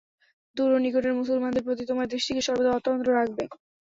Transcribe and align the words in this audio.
দুর 0.55 0.69
ও 0.71 0.83
নিকটের 0.83 1.13
মুসলমানদের 1.19 1.65
প্রতি 1.67 1.83
তোমার 1.85 2.07
দৃষ্টিকে 2.09 2.41
সর্বদা 2.41 2.71
অতন্দ্র 2.73 3.07
রাখবে। 3.13 3.43